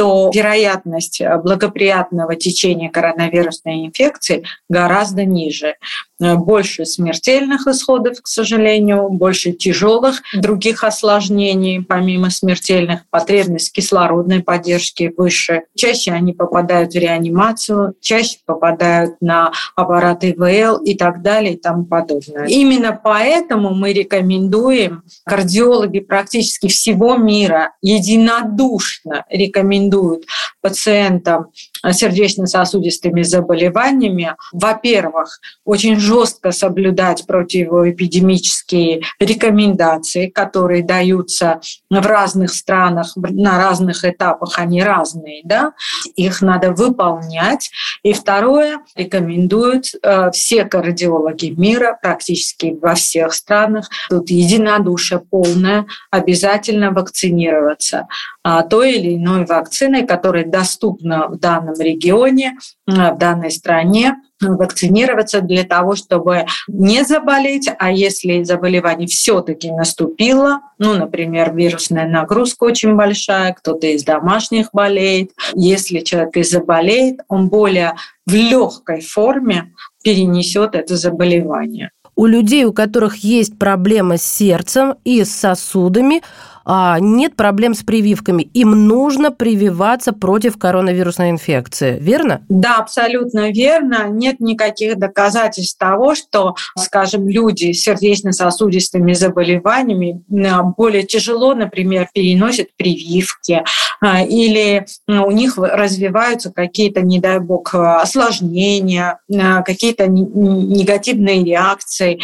то 0.00 0.30
вероятность 0.32 1.20
э, 1.20 1.36
благоприятного 1.36 2.34
течения 2.34 2.88
коронавирусной 2.88 3.84
инфекции 3.84 4.46
гораздо 4.70 5.26
ниже. 5.26 5.74
Э, 6.20 6.36
больше 6.36 6.84
смертельных 6.84 7.66
исходов, 7.66 8.20
к 8.22 8.26
сожалению, 8.26 9.08
больше 9.08 9.52
тяжелых 9.52 10.22
других 10.34 10.84
осложнений, 10.84 11.82
помимо 11.82 12.30
смертельных, 12.30 13.00
потребность 13.10 13.72
кислородной 13.72 14.42
поддержки 14.42 15.12
выше. 15.16 15.62
Чаще 15.74 16.12
они 16.12 16.32
попадают 16.32 16.92
в 16.92 16.98
реанимацию, 16.98 17.94
чаще 18.00 18.38
попадают 18.44 19.16
на 19.20 19.52
аппарат 19.74 20.24
ИВЛ 20.24 20.76
и 20.84 20.94
так 20.94 21.22
далее 21.22 21.54
и 21.54 21.56
тому 21.56 21.84
подобное. 21.84 22.46
Именно 22.46 22.98
поэтому 23.02 23.74
мы 23.74 23.92
рекомендуем, 23.92 25.02
кардиологи 25.24 26.00
практически 26.00 26.68
всего 26.68 27.16
мира 27.16 27.72
единодушно 27.80 29.24
рекомендуют 29.30 30.24
пациентам 30.60 31.46
сердечно-сосудистыми 31.88 33.22
заболеваниями, 33.22 34.34
во-первых, 34.52 35.40
очень 35.64 35.98
жестко 35.98 36.52
соблюдать 36.52 37.26
противоэпидемические 37.26 39.02
рекомендации, 39.18 40.28
которые 40.28 40.82
даются 40.82 41.60
в 41.90 42.06
разных 42.06 42.52
странах, 42.52 43.12
на 43.16 43.58
разных 43.58 44.04
этапах, 44.04 44.58
они 44.58 44.82
разные, 44.82 45.42
да, 45.44 45.72
их 46.16 46.42
надо 46.42 46.72
выполнять. 46.72 47.70
И 48.02 48.12
второе, 48.12 48.80
рекомендуют 48.94 49.86
э, 50.02 50.30
все 50.32 50.64
кардиологи 50.64 51.46
мира, 51.56 51.98
практически 52.00 52.76
во 52.80 52.94
всех 52.94 53.34
странах, 53.34 53.88
тут 54.08 54.30
единодушие 54.30 55.20
полное, 55.20 55.86
обязательно 56.10 56.90
вакцинироваться 56.90 58.06
а, 58.42 58.62
той 58.62 58.94
или 58.94 59.16
иной 59.16 59.44
вакциной, 59.44 60.06
которая 60.06 60.44
доступна 60.44 61.28
в 61.28 61.38
данном 61.38 61.69
регионе, 61.78 62.58
в 62.86 63.16
данной 63.18 63.50
стране, 63.50 64.16
вакцинироваться 64.40 65.42
для 65.42 65.64
того, 65.64 65.94
чтобы 65.96 66.46
не 66.66 67.04
заболеть, 67.04 67.68
а 67.78 67.92
если 67.92 68.42
заболевание 68.42 69.06
все-таки 69.06 69.70
наступило, 69.70 70.60
ну, 70.78 70.94
например, 70.94 71.54
вирусная 71.54 72.08
нагрузка 72.08 72.64
очень 72.64 72.96
большая, 72.96 73.52
кто-то 73.52 73.86
из 73.86 74.02
домашних 74.02 74.70
болеет, 74.72 75.32
если 75.54 76.00
человек 76.00 76.36
и 76.38 76.42
заболеет, 76.42 77.20
он 77.28 77.48
более 77.48 77.94
в 78.26 78.32
легкой 78.32 79.02
форме 79.02 79.74
перенесет 80.02 80.74
это 80.74 80.96
заболевание. 80.96 81.90
У 82.16 82.26
людей, 82.26 82.64
у 82.64 82.72
которых 82.72 83.16
есть 83.18 83.58
проблемы 83.58 84.18
с 84.18 84.22
сердцем 84.22 84.96
и 85.04 85.24
с 85.24 85.30
сосудами, 85.34 86.22
нет 87.00 87.36
проблем 87.36 87.74
с 87.74 87.82
прививками. 87.82 88.42
Им 88.42 88.86
нужно 88.86 89.30
прививаться 89.30 90.12
против 90.12 90.58
коронавирусной 90.58 91.30
инфекции, 91.30 91.98
верно? 91.98 92.42
Да, 92.48 92.78
абсолютно 92.78 93.50
верно. 93.50 94.08
Нет 94.08 94.40
никаких 94.40 94.98
доказательств 94.98 95.78
того, 95.78 96.14
что, 96.14 96.54
скажем, 96.76 97.28
люди 97.28 97.72
с 97.72 97.82
сердечно-сосудистыми 97.82 99.14
заболеваниями 99.14 100.22
более 100.76 101.02
тяжело, 101.02 101.54
например, 101.54 102.08
переносят 102.12 102.68
прививки 102.76 103.64
а, 104.00 104.22
или 104.22 104.86
у 105.08 105.30
них 105.30 105.58
развиваются 105.58 106.52
какие-то, 106.52 107.00
не 107.02 107.18
дай 107.18 107.40
бог, 107.40 107.74
осложнения, 107.74 109.18
а, 109.32 109.62
какие-то 109.62 110.06
негативные 110.06 111.44
реакции. 111.44 112.20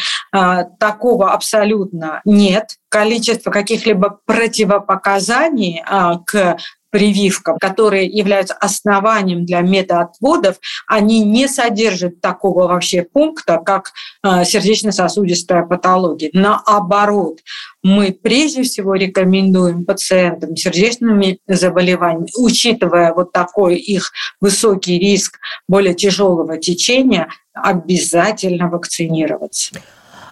Такого 0.79 1.33
абсолютно 1.33 2.21
нет 2.25 2.77
количество 2.89 3.51
каких-либо 3.51 4.21
противопоказаний 4.27 5.83
а, 5.87 6.19
к 6.19 6.57
прививкам, 6.91 7.59
которые 7.59 8.07
являются 8.07 8.55
основанием 8.55 9.45
для 9.45 9.61
метаотводов, 9.61 10.57
они 10.87 11.25
не 11.25 11.47
содержат 11.47 12.23
такого 12.23 12.69
вообще 12.69 13.03
пункта, 13.03 13.59
как 13.59 13.93
а, 14.23 14.45
сердечно-сосудистая 14.45 15.65
патология. 15.65 16.31
Наоборот, 16.33 17.41
мы 17.83 18.13
прежде 18.13 18.63
всего 18.63 18.95
рекомендуем 18.95 19.85
пациентам 19.85 20.57
с 20.57 20.63
сердечными 20.63 21.39
заболеваниями, 21.47 22.31
учитывая 22.39 23.13
вот 23.13 23.31
такой 23.31 23.77
их 23.77 24.13
высокий 24.41 24.99
риск 24.99 25.39
более 25.69 25.95
тяжелого 25.95 26.57
течения, 26.57 27.29
обязательно 27.53 28.69
вакцинироваться. 28.69 29.77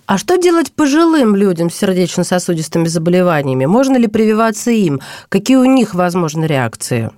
А 0.06 0.18
что 0.18 0.36
делать 0.36 0.72
пожилым 0.72 1.34
людям 1.34 1.70
с 1.70 1.76
сердечно-сосудистыми 1.76 2.86
заболеваниями? 2.88 3.64
Можно 3.64 3.96
ли 3.96 4.06
прививаться 4.06 4.70
им? 4.70 5.00
Какие 5.30 5.56
у 5.56 5.64
них 5.64 5.94
возможны 5.94 6.44
реакции? 6.44 7.10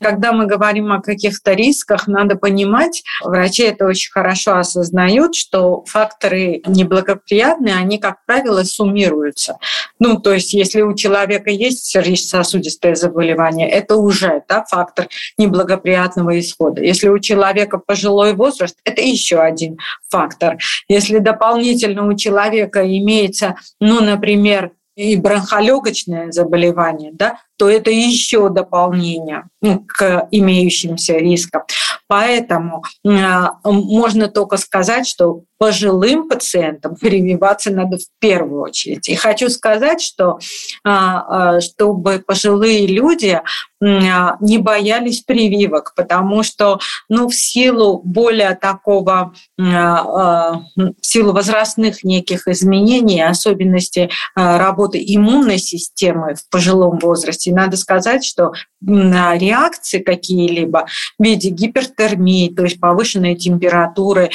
Когда 0.00 0.32
мы 0.32 0.46
говорим 0.46 0.92
о 0.92 1.00
каких-то 1.00 1.52
рисках, 1.52 2.06
надо 2.06 2.36
понимать, 2.36 3.02
врачи 3.22 3.62
это 3.62 3.86
очень 3.86 4.10
хорошо 4.10 4.56
осознают, 4.56 5.34
что 5.34 5.84
факторы 5.86 6.62
неблагоприятные, 6.66 7.76
они, 7.76 7.98
как 7.98 8.24
правило, 8.26 8.64
суммируются. 8.64 9.56
Ну, 9.98 10.18
то 10.18 10.32
есть, 10.32 10.52
если 10.52 10.82
у 10.82 10.94
человека 10.94 11.50
есть 11.50 11.84
сердечно-сосудистое 11.86 12.94
заболевание, 12.96 13.68
это 13.68 13.96
уже 13.96 14.42
да, 14.48 14.64
фактор 14.68 15.08
неблагоприятного 15.38 16.38
исхода. 16.40 16.82
Если 16.82 17.08
у 17.08 17.18
человека 17.18 17.78
пожилой 17.78 18.34
возраст, 18.34 18.76
это 18.84 19.00
еще 19.00 19.38
один 19.38 19.78
фактор. 20.08 20.58
Если 20.88 21.18
дополнительно 21.18 22.06
у 22.06 22.16
человека 22.16 22.84
имеется, 22.84 23.56
ну, 23.80 24.00
например, 24.00 24.72
и 24.96 25.16
бронхолегочное 25.16 26.30
заболевание, 26.30 27.10
да, 27.12 27.38
то 27.56 27.68
это 27.68 27.90
еще 27.90 28.48
дополнение 28.48 29.44
ну, 29.60 29.84
к 29.86 30.28
имеющимся 30.30 31.14
рискам. 31.14 31.62
Поэтому 32.06 32.84
э, 33.04 33.46
можно 33.64 34.28
только 34.28 34.56
сказать, 34.56 35.06
что 35.06 35.42
пожилым 35.58 36.28
пациентам 36.28 36.96
прививаться 37.00 37.70
надо 37.70 37.96
в 37.96 38.06
первую 38.18 38.62
очередь. 38.62 39.08
И 39.08 39.14
хочу 39.14 39.48
сказать, 39.48 40.02
что 40.02 40.38
э, 40.86 41.60
чтобы 41.60 42.22
пожилые 42.26 42.86
люди 42.86 43.40
не 43.80 44.58
боялись 44.58 45.20
прививок, 45.20 45.92
потому 45.94 46.42
что 46.42 46.78
ну, 47.10 47.28
в 47.28 47.34
силу 47.34 48.00
более 48.02 48.54
такого, 48.54 49.34
в 49.58 50.64
силу 51.02 51.32
возрастных 51.34 52.02
неких 52.02 52.48
изменений, 52.48 53.20
особенностей 53.20 54.10
работы 54.34 55.04
иммунной 55.06 55.58
системы 55.58 56.34
в 56.34 56.48
пожилом 56.48 56.98
возрасте, 56.98 57.43
возрасте. 57.44 57.54
надо 57.54 57.76
сказать, 57.76 58.24
что 58.24 58.52
реакции 58.86 60.00
какие-либо 60.00 60.86
в 61.18 61.22
виде 61.22 61.48
гипертермии, 61.48 62.48
то 62.54 62.64
есть 62.64 62.80
повышенной 62.80 63.34
температуры, 63.34 64.30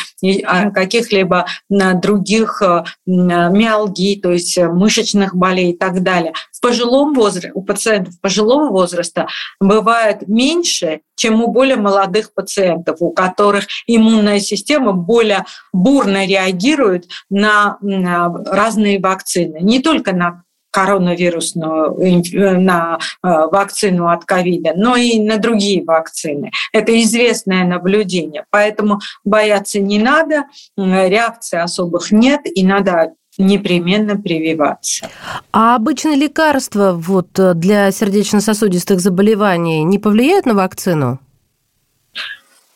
а, 0.46 0.72
каких-либо 0.72 1.46
других 1.70 2.62
э, 2.62 2.84
миалгий, 3.06 4.20
то 4.20 4.32
есть 4.32 4.58
мышечных 4.58 5.36
болей 5.36 5.72
и 5.72 5.78
так 5.78 6.02
далее. 6.02 6.34
В 6.52 6.62
пожилом 6.62 7.14
возрасте, 7.14 7.52
у 7.54 7.62
пациентов 7.62 8.20
пожилого 8.22 8.70
возраста 8.70 9.28
бывает 9.60 10.28
меньше, 10.28 11.02
чем 11.16 11.44
у 11.44 11.48
более 11.52 11.76
молодых 11.76 12.34
пациентов, 12.34 12.98
у 13.02 13.12
которых 13.12 13.66
иммунная 13.88 14.40
система 14.40 14.94
более 14.94 15.46
бурно 15.74 16.26
реагирует 16.26 17.08
на 17.30 17.78
разные 17.82 19.00
вакцины, 19.00 19.60
не 19.62 19.80
только 19.80 20.14
на 20.14 20.44
коронавирусную, 20.72 21.98
э, 22.00 22.58
на 22.58 22.98
э, 23.00 23.28
вакцину 23.52 24.10
от 24.10 24.26
ковида, 24.26 24.74
но 24.76 24.96
и 24.96 25.20
на 25.20 25.38
другие 25.38 25.84
вакцины. 25.84 26.52
Это 26.74 27.00
известное 27.02 27.66
наблюдение. 27.66 28.46
Поэтому 28.50 29.00
бояться 29.24 29.80
не 29.80 30.00
надо, 30.00 30.46
реакции 30.78 31.60
особых 31.60 32.12
нет, 32.12 32.42
и 32.44 32.64
надо 32.64 33.14
непременно 33.40 34.18
прививаться. 34.18 35.10
А 35.52 35.76
обычно 35.76 36.16
лекарства 36.16 36.92
вот, 36.94 37.40
э, 37.40 37.54
для 37.56 37.90
сердечно-сосудистых 37.92 39.00
заболеваний 39.00 39.84
не 39.84 39.98
повлияют 39.98 40.46
на 40.46 40.54
вакцину? 40.54 41.20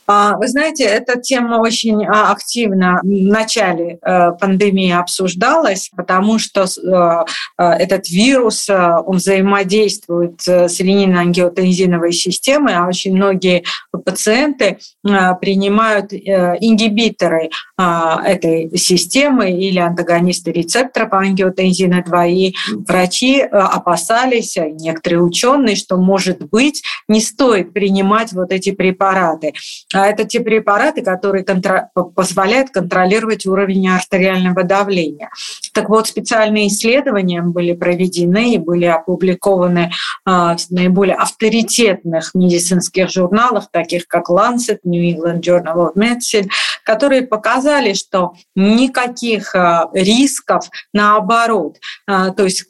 А, 0.05 0.37
вы 0.37 0.47
знаете, 0.47 0.83
эта 0.83 1.19
тема 1.19 1.57
очень 1.57 2.05
а, 2.05 2.31
активно 2.31 2.99
в 3.03 3.07
начале 3.07 3.99
э, 4.01 4.31
пандемии 4.33 4.91
обсуждалась, 4.91 5.89
потому 5.95 6.39
что 6.39 6.63
э, 6.63 7.25
э, 7.57 7.63
этот 7.63 8.09
вирус, 8.09 8.69
он 8.69 9.17
взаимодействует 9.17 10.41
с 10.45 10.79
ренин-ангиотензиновой 10.79 12.11
системой, 12.11 12.75
а 12.75 12.87
очень 12.87 13.15
многие 13.15 13.63
пациенты 14.05 14.79
принимают 15.03 16.13
ингибиторы 16.13 17.49
этой 17.77 18.77
системы 18.77 19.51
или 19.51 19.79
антагонисты 19.79 20.51
рецепторов 20.51 21.13
ангиотензина 21.13 22.03
2, 22.05 22.25
и 22.27 22.53
врачи 22.87 23.41
опасались, 23.41 24.55
некоторые 24.57 25.21
ученые, 25.21 25.75
что, 25.75 25.97
может 25.97 26.39
быть, 26.49 26.83
не 27.07 27.21
стоит 27.21 27.73
принимать 27.73 28.33
вот 28.33 28.51
эти 28.51 28.71
препараты. 28.71 29.53
А 29.93 30.07
это 30.07 30.25
те 30.25 30.39
препараты, 30.39 31.03
которые 31.03 31.45
контр... 31.45 31.87
позволяют 32.15 32.71
контролировать 32.71 33.45
уровень 33.45 33.87
артериального 33.89 34.63
давления. 34.63 35.29
Так 35.73 35.89
вот, 35.89 36.07
специальные 36.07 36.67
исследования 36.67 37.41
были 37.41 37.73
проведены 37.73 38.55
и 38.55 38.57
были 38.57 38.85
опубликованы 38.85 39.91
а, 40.25 40.57
в 40.57 40.69
наиболее 40.71 41.15
авторитетных 41.15 42.33
медицинских 42.33 43.09
журналах, 43.09 43.69
таких 43.71 44.07
как 44.07 44.29
Lancet, 44.29 44.79
New 44.83 45.01
England 45.01 45.41
Journal 45.41 45.75
of 45.75 45.95
Medicine, 45.95 46.49
которые 46.83 47.21
показали, 47.23 47.93
что 47.93 48.33
никаких 48.55 49.55
а, 49.55 49.89
рисков, 49.93 50.69
наоборот, 50.93 51.77
то 52.07 52.43
есть 52.43 52.65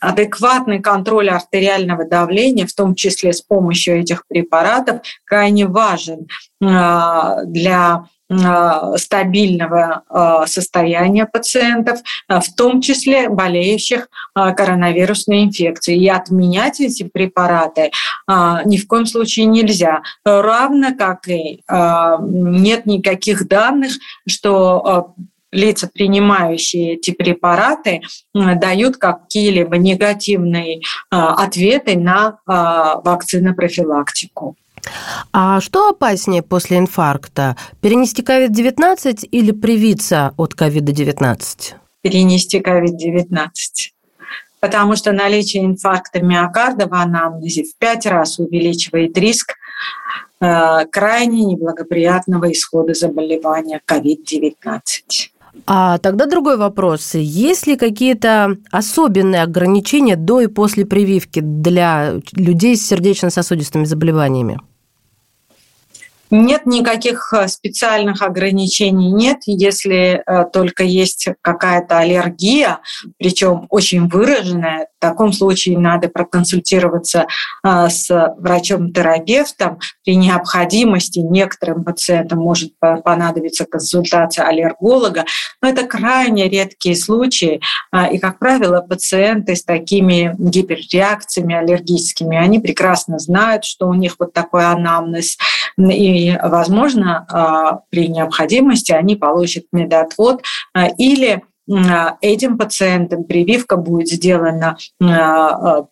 адекватный 0.00 0.80
контроль 0.80 1.30
артериального 1.30 2.04
давления, 2.04 2.66
в 2.66 2.74
том 2.74 2.94
числе 2.94 3.32
с 3.32 3.40
помощью 3.40 4.00
этих 4.00 4.26
препаратов, 4.26 5.00
крайне 5.24 5.66
важен. 5.66 6.26
А, 6.62 7.42
для 7.44 8.04
а, 8.28 8.98
стабильного 8.98 10.02
а, 10.10 10.46
состояния 10.46 11.24
пациентов, 11.24 12.00
в 12.28 12.54
том 12.54 12.82
числе 12.82 13.30
болеющих 13.30 14.08
коронавирусной 14.34 15.44
инфекцией. 15.44 16.04
И 16.04 16.08
отменять 16.08 16.80
эти 16.80 17.04
препараты 17.04 17.92
ни 18.28 18.76
в 18.76 18.86
коем 18.86 19.06
случае 19.06 19.46
нельзя. 19.46 20.02
Равно 20.24 20.94
как 20.96 21.26
и 21.28 21.62
нет 21.68 22.86
никаких 22.86 23.48
данных, 23.48 23.94
что 24.28 25.14
лица, 25.50 25.90
принимающие 25.92 26.94
эти 26.94 27.10
препараты, 27.10 28.02
дают 28.32 28.98
какие-либо 28.98 29.76
негативные 29.78 30.82
ответы 31.10 31.96
на 31.96 32.38
вакцинопрофилактику. 32.46 34.56
А 35.32 35.60
что 35.60 35.90
опаснее 35.90 36.42
после 36.42 36.78
инфаркта? 36.78 37.56
Перенести 37.80 38.22
COVID-19 38.22 39.26
или 39.26 39.52
привиться 39.52 40.34
от 40.36 40.54
COVID-19? 40.54 41.74
Перенести 42.02 42.58
COVID-19 42.60 43.46
потому 44.60 44.94
что 44.94 45.12
наличие 45.12 45.64
инфаркта 45.64 46.22
миокарда 46.22 46.86
в 46.86 46.94
анамнезе 46.94 47.64
в 47.64 47.76
пять 47.78 48.06
раз 48.06 48.38
увеличивает 48.38 49.16
риск 49.18 49.54
э, 50.40 50.86
крайне 50.90 51.44
неблагоприятного 51.44 52.52
исхода 52.52 52.94
заболевания 52.94 53.80
COVID-19. 53.86 54.82
А 55.66 55.98
тогда 55.98 56.26
другой 56.26 56.56
вопрос. 56.56 57.14
Есть 57.14 57.66
ли 57.66 57.76
какие-то 57.76 58.56
особенные 58.70 59.42
ограничения 59.42 60.16
до 60.16 60.40
и 60.40 60.46
после 60.46 60.86
прививки 60.86 61.40
для 61.40 62.20
людей 62.32 62.76
с 62.76 62.86
сердечно-сосудистыми 62.86 63.84
заболеваниями? 63.84 64.60
Нет 66.30 66.64
никаких 66.64 67.32
э, 67.32 67.48
специальных 67.48 68.22
ограничений, 68.22 69.10
нет, 69.10 69.38
если 69.46 70.22
э, 70.24 70.44
только 70.52 70.84
есть 70.84 71.28
какая-то 71.42 71.98
аллергия, 71.98 72.78
причем 73.18 73.66
очень 73.68 74.08
выраженная. 74.08 74.88
В 74.98 75.00
таком 75.00 75.32
случае 75.32 75.78
надо 75.78 76.08
проконсультироваться 76.08 77.26
э, 77.64 77.88
с 77.88 78.34
врачом-терапевтом. 78.38 79.80
При 80.04 80.14
необходимости 80.14 81.18
некоторым 81.18 81.82
пациентам 81.84 82.38
может 82.38 82.72
понадобиться 82.78 83.64
консультация 83.64 84.46
аллерголога, 84.46 85.24
но 85.60 85.68
это 85.68 85.84
крайне 85.84 86.48
редкие 86.48 86.94
случаи. 86.94 87.60
И, 88.12 88.18
как 88.18 88.38
правило, 88.38 88.80
пациенты 88.80 89.56
с 89.56 89.64
такими 89.64 90.34
гиперреакциями 90.38 91.54
аллергическими, 91.54 92.36
они 92.36 92.58
прекрасно 92.58 93.18
знают, 93.18 93.64
что 93.64 93.88
у 93.88 93.94
них 93.94 94.16
вот 94.18 94.32
такой 94.32 94.66
анамнез, 94.66 95.36
и, 95.76 96.19
возможно, 96.42 97.26
а, 97.30 97.80
при 97.90 98.08
необходимости 98.08 98.92
они 98.92 99.16
получат 99.16 99.64
медотвод 99.72 100.42
а, 100.74 100.88
или 100.88 101.42
а, 101.72 102.16
этим 102.20 102.58
пациентам 102.58 103.24
прививка 103.24 103.76
будет 103.76 104.08
сделана 104.08 104.76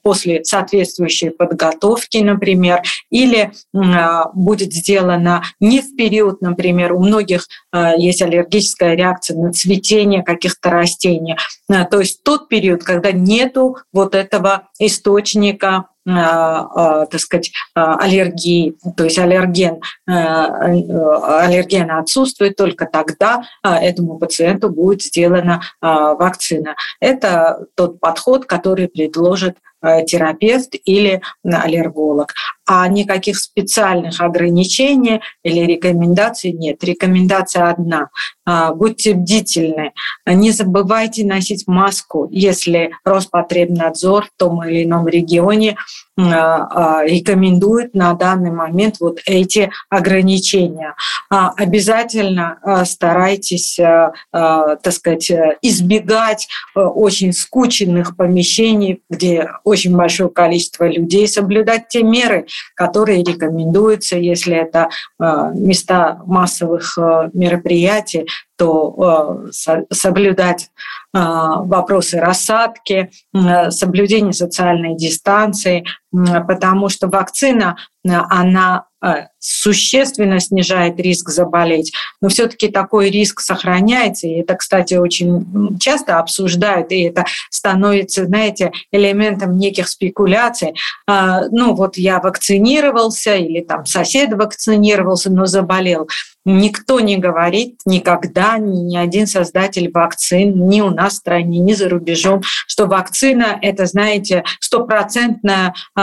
после 0.02 0.44
соответствующей 0.44 1.30
подготовки, 1.30 2.18
например, 2.18 2.82
или 3.10 3.52
будет 4.34 4.72
сделана 4.72 5.42
не 5.60 5.80
в 5.80 5.94
период, 5.94 6.40
например, 6.40 6.94
у 6.94 7.00
многих 7.00 7.46
есть 7.96 8.22
аллергическая 8.22 8.94
реакция 8.94 9.36
на 9.36 9.52
цветение 9.52 10.24
каких-то 10.24 10.70
растений, 10.70 11.36
то 11.68 12.00
есть 12.00 12.24
тот 12.24 12.48
период, 12.48 12.82
когда 12.82 13.12
нету 13.12 13.76
вот 13.92 14.16
этого 14.16 14.68
источника 14.80 15.86
так 16.08 17.20
сказать, 17.20 17.52
а, 17.74 17.96
аллергии, 17.96 18.76
то 18.96 19.04
есть 19.04 19.18
аллерген, 19.18 19.80
э, 20.06 20.12
аллерген 20.12 21.90
отсутствует, 21.90 22.56
только 22.56 22.86
тогда 22.86 23.42
этому 23.62 24.18
пациенту 24.18 24.70
будет 24.70 25.02
сделана 25.02 25.60
вакцина. 25.80 26.74
Это 27.00 27.66
тот 27.74 28.00
подход, 28.00 28.46
который 28.46 28.88
предложит 28.88 29.58
Э, 29.77 29.77
терапевт 29.82 30.74
или 30.84 31.20
аллерголог. 31.44 32.34
А 32.66 32.86
никаких 32.88 33.38
специальных 33.38 34.20
ограничений 34.20 35.20
или 35.42 35.60
рекомендаций 35.60 36.52
нет. 36.52 36.82
Рекомендация 36.84 37.70
одна. 37.70 38.10
А, 38.44 38.72
будьте 38.72 39.14
бдительны. 39.14 39.92
Не 40.26 40.50
забывайте 40.50 41.24
носить 41.24 41.66
маску, 41.66 42.28
если 42.30 42.92
Роспотребнадзор 43.04 44.26
в 44.26 44.30
том 44.36 44.64
или 44.64 44.84
ином 44.84 45.08
регионе 45.08 45.76
рекомендует 46.18 47.94
на 47.94 48.12
данный 48.14 48.50
момент 48.50 48.96
вот 49.00 49.20
эти 49.24 49.70
ограничения. 49.88 50.94
Обязательно 51.30 52.58
старайтесь, 52.84 53.78
так 54.32 54.92
сказать, 54.92 55.30
избегать 55.62 56.48
э, 56.74 56.80
очень 56.80 57.32
скученных 57.32 58.16
помещений, 58.16 59.02
где 59.08 59.48
очень 59.64 59.96
большое 59.96 60.30
количество 60.30 60.88
людей, 60.88 61.28
соблюдать 61.28 61.88
те 61.88 62.02
меры, 62.02 62.46
которые 62.74 63.22
рекомендуются, 63.22 64.16
если 64.16 64.56
это 64.56 64.88
э, 65.20 65.50
места 65.54 66.20
массовых 66.26 66.96
э, 66.98 67.30
мероприятий, 67.32 68.26
то 68.56 69.46
э, 69.54 69.84
соблюдать 69.90 70.70
вопросы 71.14 72.20
рассадки, 72.20 73.10
соблюдение 73.70 74.34
социальной 74.34 74.94
дистанции, 74.94 75.84
потому 76.12 76.88
что 76.88 77.08
вакцина, 77.08 77.76
она 78.04 78.86
существенно 79.38 80.40
снижает 80.40 80.98
риск 80.98 81.28
заболеть, 81.28 81.92
но 82.20 82.28
все-таки 82.28 82.68
такой 82.68 83.10
риск 83.10 83.40
сохраняется, 83.40 84.26
и 84.26 84.40
это, 84.40 84.56
кстати, 84.56 84.94
очень 84.94 85.78
часто 85.78 86.18
обсуждают, 86.18 86.90
и 86.90 87.02
это 87.02 87.24
становится, 87.48 88.26
знаете, 88.26 88.72
элементом 88.90 89.56
неких 89.56 89.88
спекуляций. 89.88 90.74
А, 91.06 91.42
ну 91.50 91.74
вот 91.74 91.96
я 91.96 92.18
вакцинировался, 92.18 93.36
или 93.36 93.60
там 93.60 93.86
сосед 93.86 94.32
вакцинировался, 94.32 95.30
но 95.30 95.46
заболел. 95.46 96.08
Никто 96.44 96.98
не 96.98 97.18
говорит 97.18 97.80
никогда, 97.84 98.58
ни, 98.58 98.96
один 98.96 99.26
создатель 99.26 99.90
вакцин, 99.92 100.66
ни 100.68 100.80
у 100.80 100.90
нас 100.90 101.12
в 101.12 101.16
стране, 101.16 101.58
ни 101.58 101.74
за 101.74 101.88
рубежом, 101.88 102.42
что 102.66 102.86
вакцина– 102.86 103.58
это, 103.62 103.86
знаете, 103.86 104.44
стопроцентное 104.58 105.74
а, 105.94 105.97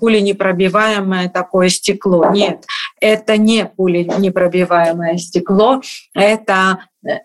пуленепробиваемое 0.00 1.28
такое 1.28 1.68
стекло. 1.68 2.30
Нет, 2.30 2.64
это 3.00 3.36
не 3.36 3.66
пуленепробиваемое 3.66 5.18
стекло, 5.18 5.82
это 6.14 6.78
э, 7.06 7.18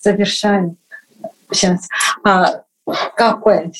совершенно 0.00 0.74
сейчас 1.52 1.88
а, 2.24 2.62
какое 3.16 3.70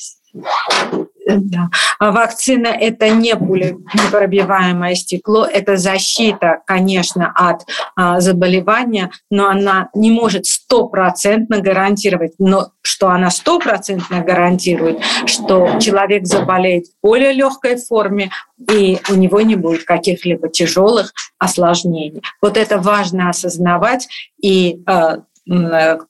да. 1.37 1.69
А 1.99 2.11
вакцина– 2.11 2.67
это 2.79 3.09
не 3.09 3.35
пуленепробиваемое 3.35 4.95
стекло, 4.95 5.45
это 5.45 5.77
защита, 5.77 6.61
конечно, 6.65 7.31
от 7.35 7.65
а, 7.95 8.19
заболевания, 8.19 9.11
но 9.29 9.47
она 9.47 9.89
не 9.93 10.11
может 10.11 10.45
стопроцентно 10.45 11.59
гарантировать, 11.59 12.33
но 12.39 12.71
что 12.81 13.09
она 13.09 13.29
стопроцентно 13.29 14.21
гарантирует, 14.21 14.99
что 15.25 15.79
человек 15.79 16.25
заболеет 16.25 16.85
в 16.87 16.91
более 17.03 17.33
легкой 17.33 17.77
форме, 17.77 18.31
и 18.69 18.99
у 19.09 19.15
него 19.15 19.41
не 19.41 19.55
будет 19.55 19.83
каких-либо 19.83 20.49
тяжелых 20.49 21.13
осложнений. 21.39 22.21
Вот 22.41 22.57
это 22.57 22.79
важно 22.79 23.29
осознавать 23.29 24.07
и 24.41 24.81
а, 24.85 25.19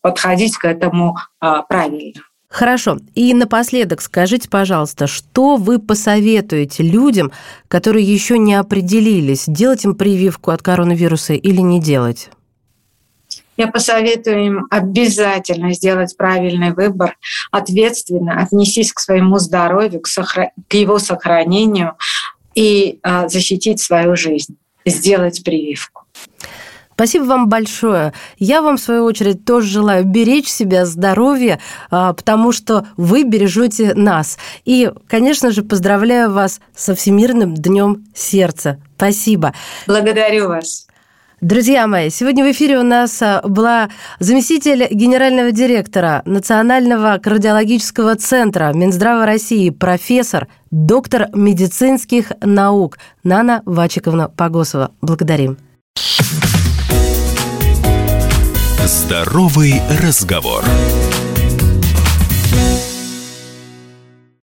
подходить 0.01 0.57
к 0.57 0.65
этому 0.65 1.17
а, 1.39 1.61
правильно. 1.63 2.21
Хорошо. 2.51 2.97
И 3.15 3.33
напоследок 3.33 4.01
скажите, 4.01 4.49
пожалуйста, 4.49 5.07
что 5.07 5.55
вы 5.55 5.79
посоветуете 5.79 6.83
людям, 6.83 7.31
которые 7.69 8.05
еще 8.05 8.37
не 8.37 8.55
определились, 8.55 9.45
делать 9.47 9.85
им 9.85 9.95
прививку 9.95 10.51
от 10.51 10.61
коронавируса 10.61 11.33
или 11.33 11.61
не 11.61 11.79
делать? 11.79 12.29
Я 13.55 13.67
посоветую 13.67 14.45
им 14.45 14.67
обязательно 14.69 15.73
сделать 15.73 16.17
правильный 16.17 16.73
выбор, 16.73 17.15
ответственно 17.51 18.41
отнесись 18.41 18.91
к 18.91 18.99
своему 18.99 19.39
здоровью, 19.39 20.01
к, 20.01 20.07
сохра... 20.07 20.51
к 20.67 20.73
его 20.73 20.99
сохранению 20.99 21.93
и 22.53 22.99
э, 23.01 23.29
защитить 23.29 23.79
свою 23.79 24.17
жизнь, 24.17 24.57
сделать 24.85 25.41
прививку. 25.45 26.00
Спасибо 27.01 27.23
вам 27.23 27.49
большое. 27.49 28.13
Я 28.37 28.61
вам, 28.61 28.77
в 28.77 28.79
свою 28.79 29.05
очередь, 29.05 29.43
тоже 29.43 29.65
желаю 29.65 30.05
беречь 30.05 30.47
себя, 30.47 30.85
здоровье, 30.85 31.59
а, 31.89 32.13
потому 32.13 32.51
что 32.51 32.85
вы 32.95 33.23
бережете 33.23 33.95
нас. 33.95 34.37
И, 34.65 34.87
конечно 35.07 35.49
же, 35.49 35.63
поздравляю 35.63 36.31
вас 36.31 36.61
со 36.75 36.93
Всемирным 36.93 37.55
днем 37.55 38.05
сердца. 38.13 38.79
Спасибо. 38.97 39.51
Благодарю 39.87 40.49
вас. 40.49 40.85
Друзья 41.41 41.87
мои, 41.87 42.11
сегодня 42.11 42.45
в 42.45 42.51
эфире 42.51 42.77
у 42.77 42.83
нас 42.83 43.19
а, 43.19 43.41
была 43.47 43.89
заместитель 44.19 44.87
генерального 44.91 45.51
директора 45.51 46.21
Национального 46.25 47.17
кардиологического 47.17 48.15
центра 48.15 48.73
Минздрава 48.75 49.25
России, 49.25 49.71
профессор, 49.71 50.47
доктор 50.69 51.29
медицинских 51.33 52.31
наук 52.41 52.99
Нана 53.23 53.63
Вачиковна 53.65 54.29
Погосова. 54.29 54.91
Благодарим. 55.01 55.57
Здоровый 58.91 59.81
разговор. 60.01 60.65